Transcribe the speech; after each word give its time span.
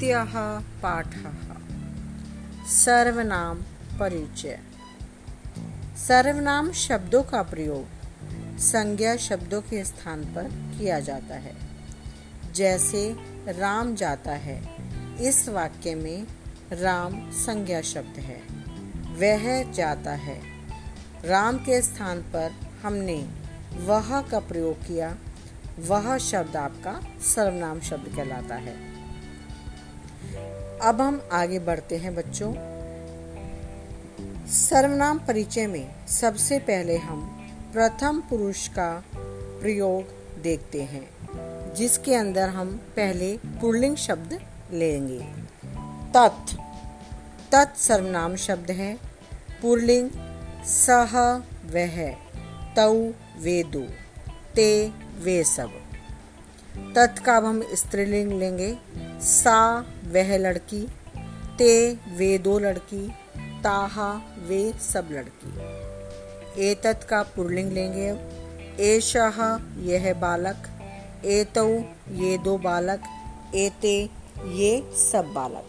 द्वितीयः 0.00 0.60
पाठः। 0.60 1.28
सर्वनाम 2.66 3.58
परिचय। 3.98 4.60
सर्वनाम 5.96 6.72
शब्दों 6.72 7.22
का 7.22 7.42
प्रयोग 7.42 7.86
संज्ञा 8.58 9.16
शब्दों 9.16 9.60
के 9.60 9.84
स्थान 9.84 10.24
पर 10.24 10.74
किया 10.78 11.00
जाता 11.00 11.34
है। 11.34 11.56
जैसे 12.54 13.16
राम 13.48 13.94
जाता 13.94 14.32
है, 14.32 14.76
इस 15.20 15.48
वाक्य 15.48 15.94
में 15.94 16.26
राम 16.72 17.30
संज्ञा 17.30 17.80
शब्द 17.80 18.20
है। 18.20 18.42
वह 19.14 19.72
जाता 19.72 20.12
है। 20.12 20.40
राम 21.24 21.56
के 21.56 21.82
स्थान 21.82 22.20
पर 22.22 22.54
हमने 22.82 23.28
वह 23.76 24.22
का 24.22 24.38
प्रयोग 24.38 24.80
किया। 24.80 25.16
वह 25.78 26.18
शब्द 26.18 26.56
आपका 26.56 27.00
सर्वनाम 27.20 27.80
शब्द 27.80 28.16
कहलाता 28.16 28.54
है। 28.54 28.99
अब 30.82 31.00
हम 31.00 31.28
आगे 31.32 31.58
बढ़ते 31.58 31.96
हैं 31.96 32.14
बच्चों। 32.14 32.52
सर्वनाम 34.46 35.18
परिचय 35.18 35.66
में 35.66 36.06
सबसे 36.06 36.58
पहले 36.58 36.96
हम 36.96 37.20
प्रथम 37.72 38.22
पुरुष 38.30 38.68
का 38.68 39.04
प्रयोग 39.60 40.04
देखते 40.42 40.82
हैं, 40.82 41.10
जिसके 41.74 42.14
अंदर 42.14 42.48
हम 42.48 42.76
पहले 42.76 43.36
पुल्लिंग 43.46 43.96
शब्द 43.96 44.40
लेंगे। 44.72 45.18
तत्। 46.14 46.56
तत् 47.52 47.78
सर्वनाम 47.78 48.36
शब्द 48.36 48.70
है। 48.70 48.98
पुल्लिंग 49.62 50.10
सह 50.64 51.36
वह, 51.66 52.10
तौ 52.76 52.94
वे 53.38 53.62
दो 53.62 53.86
ते 54.54 54.92
वे 55.18 55.44
सब। 55.44 55.79
तत् 56.78 57.18
का 57.18 57.36
अब 57.36 57.44
हम 57.44 57.62
स्त्रीलिंग 57.74 58.32
लेंगे। 58.32 58.78
सा 59.20 59.80
वह 60.06 60.36
लड़की, 60.38 60.88
ते 61.58 61.92
वे 61.92 62.38
दो 62.38 62.58
लड़की, 62.58 63.08
ताहा 63.64 64.20
वे 64.38 64.72
सब 64.80 65.08
लड़की। 65.12 66.70
एतत 66.70 67.06
का 67.10 67.22
पुरलिंग 67.22 67.72
लेंगे 67.72 68.08
अब 68.08 68.76
एशाह 68.80 69.40
यह 69.82 70.14
बालक 70.14 70.68
एतौ 71.24 71.68
ये 72.12 72.38
दो 72.38 72.58
बालक 72.58 73.02
एते 73.54 74.10
ये 74.46 74.90
सब 75.12 75.32
बालक। 75.32 75.64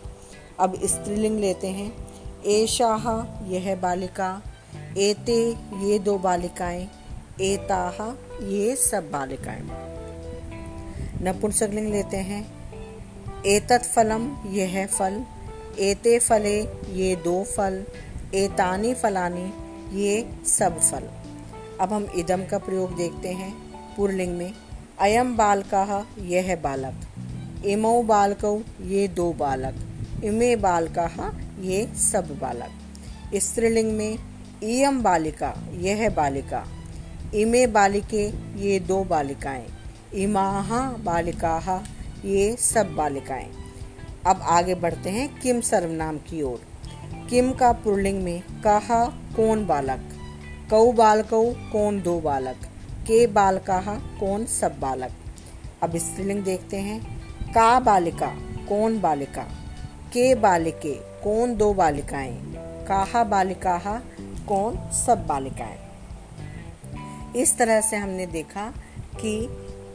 अब 0.60 0.80
स्त्रीलिंग 0.86 1.40
लेते 1.40 1.68
हैं। 1.68 1.94
एशाह 2.46 3.10
यह 3.50 3.76
बालिका 3.76 4.42
एते 4.98 5.58
ये 5.82 6.00
दो 6.00 6.18
बालिकाएँ 6.18 6.88
एताह 7.42 8.04
ये 8.46 8.76
सब 8.76 9.12
बालिकाएँ। 9.12 9.91
नपुंसकलिंग 11.22 11.88
लेते 11.88 12.18
हैं। 12.18 12.62
एतत् 13.46 13.84
फलम, 13.84 14.38
यह 14.48 14.86
फल। 14.86 15.26
एते 15.80 16.20
फले, 16.20 16.62
ये 16.94 17.16
दो 17.16 17.44
फल। 17.44 17.86
एतानी 18.36 18.94
फलानी, 18.94 19.54
ये 20.02 20.30
सब 20.46 20.80
फल। 20.80 21.10
अब 21.82 21.94
हम 21.94 22.08
इदम 22.16 22.46
का 22.46 22.58
प्रयोग 22.58 22.96
देखते 22.96 23.30
हैं 23.30 23.54
पुरलिंग 23.96 24.38
में। 24.38 24.54
अयम 25.00 25.38
बालका, 25.38 26.08
यह 26.20 26.56
बालक। 26.56 26.94
इमो 27.66 28.04
बालको, 28.04 28.62
ये 28.82 29.08
दो 29.08 29.34
बालक। 29.34 29.76
इमे 30.24 30.56
बालका, 30.56 31.40
ये 31.60 31.96
सब 31.96 32.40
बालक। 32.40 32.72
स्त्रीलिंग 33.36 33.92
में 33.92 34.18
इयम 34.64 35.04
बालिका, 35.04 35.68
यह 35.74 36.10
बालिका। 36.10 36.68
इमे 37.36 37.68
बालिके, 37.68 38.28
ये 38.60 38.80
दो 38.80 39.04
बालिकाएँ। 39.04 39.81
इमाहा 40.16 40.82
बालिका 40.82 41.84
ये 42.26 42.56
सब 42.56 42.96
बालिकाएँ। 42.96 43.52
अब 44.28 44.42
आगे 44.42 44.76
बढ़ते 44.76 45.10
हैं 45.10 45.40
किम 45.40 45.62
सर्वनाम 45.62 46.18
की 46.18 46.42
ओर। 46.42 46.62
किम 47.30 47.54
का 47.54 47.72
पुरलिंग 47.72 48.24
में 48.24 48.42
कहा, 48.64 49.06
कौन 49.06 49.66
बालक? 49.66 50.00
कौ 50.70 50.92
बालकौ, 50.92 51.44
कौन 51.46 52.02
दो 52.02 52.20
बालक? 52.20 52.56
के 53.08 53.28
बाल 53.28 53.58
कहा 53.58 53.96
कौन 54.20 54.46
सब 54.46 54.80
बालक? 54.80 55.12
अब 55.84 55.98
स्त्रीलिंग 55.98 56.44
देखते 56.44 56.78
हैं। 56.78 57.20
का 57.54 57.80
बालिका, 57.80 58.28
कौन 58.70 59.02
बालिका? 59.02 59.44
के 60.08 60.36
बालिके, 60.36 60.94
कौन 60.96 61.56
दो 61.56 61.74
बालिकाएँ? 61.74 62.42
काहा 62.88 63.24
बालिका 63.24 64.02
कौन 64.48 64.92
सब 64.92 65.28
बालिकाएँ? 65.28 65.80
इस 67.36 67.58
तरह 67.58 67.82
से 67.82 67.96
हमने 67.96 68.26
देखा 68.26 68.74
कि 69.16 69.50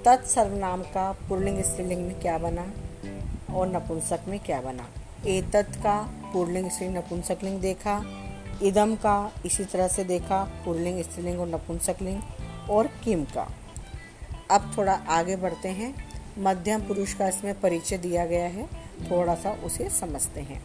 तत्सर्वनाम 0.07 0.83
का 0.83 1.13
पुरलिंग 1.13 1.63
स्त्रीलिंग 1.63 2.07
में 2.07 2.21
क्या 2.21 2.39
बना 2.39 2.73
और 3.55 3.69
नपुंसक 3.69 4.21
में 4.29 4.41
क्या 4.41 4.61
बना? 4.61 4.89
ए 5.27 5.43
तत् 5.43 5.77
का 5.77 6.11
पुरलिंग 6.33 6.71
स्त्रीलिंग 6.71 6.97
नपुंसकलिंग 6.97 7.61
देखा 7.61 8.03
इदम 8.63 8.95
का 8.95 9.33
इसी 9.47 9.65
तरह 9.65 9.89
से 9.89 10.05
देखा, 10.05 10.45
पुरलिंग 10.65 11.03
स्त्रीलिंग 11.03 11.41
और 11.41 11.49
नपुंसकलिंग 11.49 12.23
और 12.71 12.87
किम 12.87 13.25
का। 13.25 13.53
अब 14.51 14.75
थोड़ा 14.79 14.93
आगे 14.93 15.37
बढ़ते 15.37 15.69
हैं। 15.69 15.95
मध्यम 16.39 16.81
पुरुष 16.81 17.15
का 17.15 17.29
इसमें 17.29 17.61
परिचय 17.61 17.99
दिया 17.99 18.27
गया 18.27 18.47
है। 18.47 18.67
थोड़ा 19.11 19.35
सा 19.35 19.51
उसे 19.65 19.91
समझते 19.91 20.41
हैं। 20.41 20.63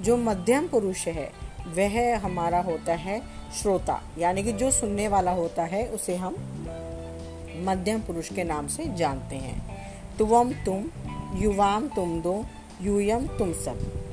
जो 0.00 0.16
मध्यम 0.16 0.68
पुरुष 0.68 1.08
है, 1.08 1.32
वह 1.66 2.18
हमारा 2.18 2.60
होता 2.60 2.94
है 2.94 3.22
श्रोता, 3.62 4.02
यानी 4.18 4.42
कि 4.42 4.52
जो 4.52 4.70
सुनने 4.70 5.08
वाला 5.08 5.30
होता 5.30 5.62
है, 5.62 5.86
उसे 5.86 6.16
हम 6.16 6.59
मध्यम 7.60 8.00
पुरुष 8.00 8.32
के 8.32 8.44
नाम 8.44 8.66
से 8.66 8.94
जानते 8.94 9.36
हैं। 9.36 9.62
तुवम 10.18 10.52
तुम, 10.52 10.84
युवाम 11.34 11.88
तुम 11.88 12.20
दो, 12.20 12.46
यूयम 12.82 13.26
तुम 13.26 13.52
सब। 13.52 14.06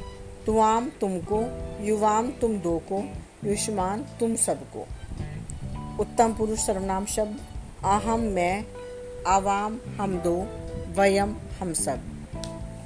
तुआम 0.46 0.90
तुमको, 0.90 1.44
युवाम 1.86 2.32
तुम 2.32 2.58
दो 2.58 2.82
को, 2.92 3.04
युष्मान 3.50 4.06
तुम 4.20 4.36
सबको 4.36 4.88
उत्तम 6.00 6.34
पुरुष 6.34 6.66
सर्वनाम 6.66 7.06
शब्द, 7.06 7.40
अहम, 7.86 8.20
मैं, 8.20 8.66
आवाम, 9.28 9.80
हम 10.02 10.18
दो, 10.18 10.48
वयम, 11.02 11.36
हम 11.60 11.74
सब। 11.74 12.00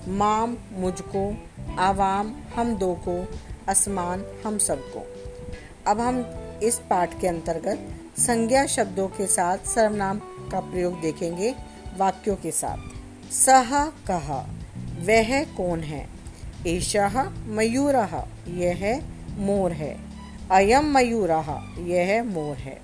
माम, 0.08 0.58
मुझको, 0.72 1.38
आवाम, 1.80 2.36
हम 2.56 2.76
दो 2.76 2.94
को, 2.94 3.28
असमान, 3.68 4.26
हम 4.46 4.58
सबको 4.58 5.08
अब 5.88 6.00
हम 6.00 6.22
इस 6.64 6.80
पाठ 6.90 7.22
के 7.22 7.28
अंतर्गत 7.28 7.88
संज्ञा 8.20 8.66
शब्दों 8.66 9.08
के 9.08 9.28
साथ 9.28 9.58
सर्वनाम 9.58 10.20
का 10.52 10.60
प्रयोग 10.60 11.02
देखेंगे 11.02 11.56
वाक्यों 11.98 12.36
के 12.36 12.52
साथ। 12.52 12.78
सह, 13.34 13.86
कहा, 13.86 14.50
वह 15.00 15.44
कौन 15.44 15.80
है? 15.80 16.10
ईशा 16.68 17.34
मयूर, 17.48 17.96
यह 18.48 19.04
मोर 19.38 19.72
है। 19.72 20.00
अयम 20.52 20.98
मयूर, 20.98 21.32
यह 21.80 22.24
मोर 22.24 22.56
है। 22.58 22.82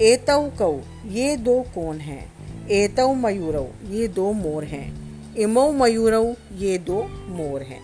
एतौ, 0.00 0.50
कौ, 0.58 0.80
ये 1.06 1.36
दो 1.36 1.62
कौन 1.62 1.98
है? 1.98 2.28
एतौ, 2.70 3.14
मयूरौ, 3.14 3.68
ये 3.88 4.08
दो 4.08 4.32
मोर 4.32 4.64
हैं। 4.64 5.10
इमो, 5.34 5.72
मयूरौ, 5.72 6.34
ये 6.54 6.78
दो 6.78 7.02
मोर 7.08 7.62
हैं। 7.62 7.82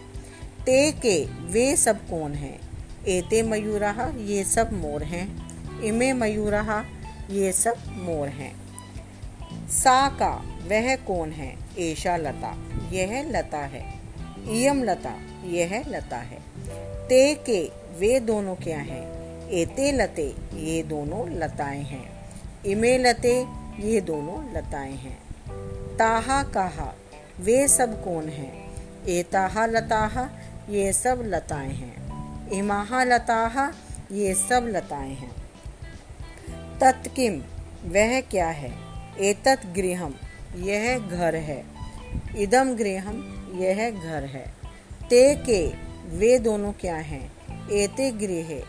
ते, 0.67 0.93
के, 0.93 1.25
वे 1.25 1.77
सब 1.77 1.99
कौन 1.99 2.33
हैं? 2.33 2.66
एते 3.09 3.43
मयूरा, 3.43 4.13
ये 4.17 4.45
सब 4.45 4.73
मोर 4.73 5.03
हैं। 5.03 5.47
इमे 5.83 6.13
मयूरा, 6.13 6.85
ये 7.31 7.53
सब 7.53 7.77
मोर 7.89 8.29
हैं। 8.29 8.57
सा 9.69 10.09
का, 10.09 10.45
वह 10.69 10.97
कौन 10.97 11.31
है? 11.31 11.57
ऐशा 11.79 12.17
लता, 12.17 12.57
यह 12.93 13.23
लता 13.23 13.59
है। 13.59 14.01
इयम 14.49 14.85
लता, 14.85 15.15
यह 15.45 15.85
लता 15.89 16.17
है। 16.17 16.39
ते 17.09 17.35
के, 17.35 17.71
वे 17.99 18.21
दोनों 18.21 18.55
क्या 18.55 18.79
हैं? 18.79 19.17
एते 19.51 19.93
लते, 19.93 20.35
ये 20.55 20.83
दोनों 20.83 21.31
लताएँ 21.31 21.83
हैं। 21.83 22.13
इमे 22.67 22.99
लते, 22.99 23.47
ये 23.79 24.01
दोनों 24.01 24.53
लताएँ 24.53 24.97
हैं। 24.97 25.19
ताहा 25.97 26.43
कहा, 26.43 26.95
वे 27.41 27.69
सब 27.69 28.05
कौन 28.05 28.29
हैं? 28.29 28.77
एताहा 29.07 29.67
लताहा, 29.67 30.31
ये 30.71 30.93
सब 30.93 31.23
लताएँ 31.25 31.73
हैं। 31.73 32.06
इमाहा 32.53 33.05
लताहा 33.05 33.73
ये 34.13 34.35
सब 34.35 34.67
लताएँ 34.69 35.15
हैं। 35.15 35.33
तत्किम 36.81 37.43
वह 37.85 38.21
क्या 38.21 38.49
है? 38.49 38.73
एतत् 39.21 39.75
गृहम, 39.75 40.15
यह 40.57 40.99
घर 40.99 41.35
है। 41.35 41.65
इदम 42.37 42.75
गृहम, 42.75 43.17
यह 43.55 43.91
घर 43.91 44.25
है। 44.25 44.53
ते 45.11 45.35
के, 45.35 45.67
वे 46.17 46.39
दोनों 46.39 46.73
क्या 46.73 46.97
हैं? 46.97 47.33
एते 47.71 48.11
गृह, 48.11 48.63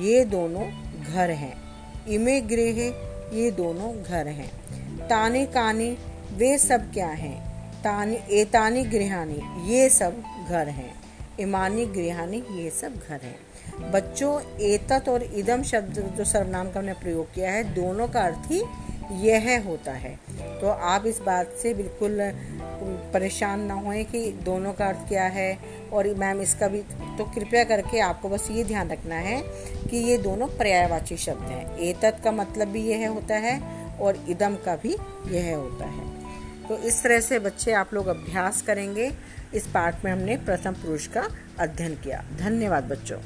ये 0.00 0.24
दोनों 0.24 0.70
घर 1.04 1.30
हैं। 1.30 1.56
इमे 2.08 2.40
गृह, 2.40 2.94
ये 3.36 3.50
दोनों 3.50 4.02
घर 4.02 4.28
हैं। 4.28 4.50
तानी 5.08 5.46
कानी, 5.46 5.98
वे 6.32 6.58
सब 6.58 6.92
क्या 6.92 7.08
हैं? 7.08 7.70
तानी, 7.72 8.18
एतानी 8.30 8.82
गृहानी, 8.82 9.70
ये 9.72 9.88
सब 9.88 10.22
घर 10.48 10.68
हैं। 10.68 11.03
इमानी, 11.40 11.84
गृहानी, 11.86 12.44
ये 12.52 12.70
सब 12.70 12.94
घर 13.08 13.20
हैं। 13.22 13.90
बच्चों, 13.92 14.40
एतत 14.62 15.08
और 15.08 15.22
इदम 15.22 15.62
शब्द 15.62 15.98
जो 16.16 16.24
सर्वनाम 16.24 16.70
का 16.70 16.80
हमने 16.80 16.92
प्रयोग 16.92 17.32
किया 17.34 17.50
है, 17.50 17.64
दोनों 17.74 18.08
का 18.08 18.20
अर्थ 18.20 18.50
ही 18.50 18.62
यह 19.12 19.64
होता 19.66 19.92
है। 19.92 20.18
तो 20.60 20.68
आप 20.68 21.06
इस 21.06 21.20
बात 21.20 21.50
से 21.62 21.74
बिल्कुल 21.74 22.18
परेशान 23.12 23.60
ना 23.60 23.74
होए 23.74 24.04
कि 24.04 24.30
दोनों 24.44 24.72
का 24.72 24.86
अर्थ 24.86 25.08
क्या 25.08 25.24
है। 25.24 25.58
और 25.92 26.06
मैम, 26.14 26.40
इसका 26.40 26.68
भी 26.68 26.78
तो 27.18 27.24
कृपया 27.24 27.64
करके 27.64 28.00
आपको 28.00 28.28
बस 28.28 28.48
ये 28.50 28.64
ध्यान 28.64 28.90
रखना 28.90 29.14
है 29.14 29.40
कि 29.90 29.96
ये 29.96 30.18
दोनों 30.18 30.46
पर्यायवाची 30.48 31.16
शब्द 31.16 31.42
हैं। 31.42 31.78
एतत 31.78 32.20
का 32.24 32.32
मतलब 32.32 32.68
भी 32.68 32.86
यह 32.88 33.08
होता 33.10 33.34
है 33.34 33.60
और 33.98 34.24
इदम 34.28 34.56
का 34.56 34.76
भी 34.76 34.96
यह 35.28 35.56
होता 35.56 35.84
है। 35.84 36.23
तो 36.68 36.76
इस 36.78 37.02
तरह 37.02 37.20
से 37.20 37.38
बच्चे 37.38 37.72
आप 37.72 37.94
लोग 37.94 38.06
अभ्यास 38.06 38.62
करेंगे। 38.62 39.12
इस 39.54 39.66
पाठ 39.66 40.04
में 40.04 40.12
हमने 40.12 40.36
प्रथम 40.36 40.72
पुरुष 40.72 41.06
का 41.06 41.28
अध्ययन 41.58 41.94
किया। 41.94 42.24
धन्यवाद 42.38 42.84
बच्चों। 42.84 43.18